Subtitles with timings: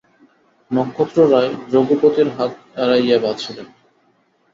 [0.71, 2.51] নক্ষত্ররায় রঘুপতির হাত
[2.75, 3.67] এড়াইয়া বাঁচিলেন।